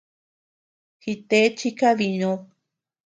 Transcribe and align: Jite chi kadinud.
Jite 1.01 1.39
chi 1.57 1.69
kadinud. 1.79 2.39